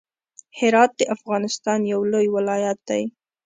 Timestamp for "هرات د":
0.59-1.01